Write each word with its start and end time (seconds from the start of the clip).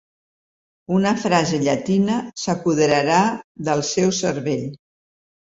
Una 0.99 1.11
frase 1.23 1.59
llatina 1.67 2.15
s'apoderarà 2.45 3.21
del 3.69 3.85
seu 3.91 4.15
cervell. 4.25 4.69